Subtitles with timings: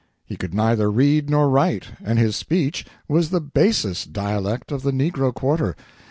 [0.25, 4.89] He could neither read nor write, and his speech was the basest dialect of the
[4.89, 5.75] negro quarter.